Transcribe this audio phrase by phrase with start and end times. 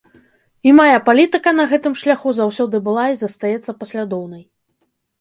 [0.69, 4.43] І мая палітыка на гэтым шляху заўсёды была і застаецца паслядоўнай.